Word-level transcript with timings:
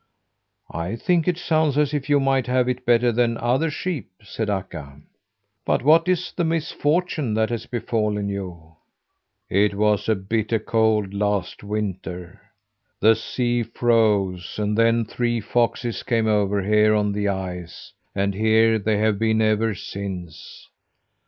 "I 0.73 0.95
think 0.95 1.27
it 1.27 1.37
sounds 1.37 1.77
as 1.77 1.93
if 1.93 2.09
you 2.09 2.19
might 2.19 2.47
have 2.47 2.67
it 2.67 2.87
better 2.87 3.11
than 3.11 3.37
other 3.37 3.69
sheep," 3.69 4.09
said 4.23 4.49
Akka. 4.49 4.99
"But 5.63 5.83
what 5.83 6.07
is 6.09 6.31
the 6.31 6.43
misfortune 6.43 7.35
that 7.35 7.51
has 7.51 7.67
befallen 7.67 8.27
you?" 8.27 8.77
"It 9.47 9.75
was 9.75 10.09
bitter 10.27 10.57
cold 10.57 11.13
last 11.13 11.63
winter. 11.63 12.41
The 12.99 13.13
sea 13.15 13.61
froze, 13.61 14.57
and 14.57 14.75
then 14.75 15.05
three 15.05 15.39
foxes 15.39 16.01
came 16.01 16.25
over 16.25 16.63
here 16.63 16.95
on 16.95 17.11
the 17.11 17.27
ice, 17.27 17.93
and 18.15 18.33
here 18.33 18.79
they 18.79 18.97
have 18.97 19.19
been 19.19 19.39
ever 19.39 19.75
since. 19.75 20.67